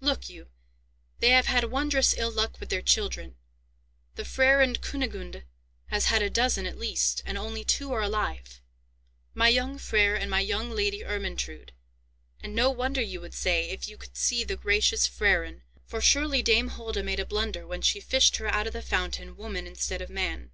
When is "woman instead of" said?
19.34-20.10